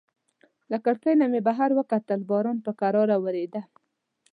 له 0.71 0.77
کړکۍ 0.85 1.13
نه 1.21 1.25
مې 1.31 1.41
بهر 1.47 1.69
وکتل، 1.79 2.19
باران 2.29 2.57
په 2.65 2.71
کراره 2.79 3.15
وریده. 3.19 3.61